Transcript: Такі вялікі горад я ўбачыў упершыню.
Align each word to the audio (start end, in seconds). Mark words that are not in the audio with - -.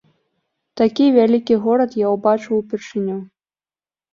Такі 0.81 1.05
вялікі 1.17 1.55
горад 1.65 1.91
я 2.05 2.15
ўбачыў 2.17 2.53
упершыню. 2.61 3.17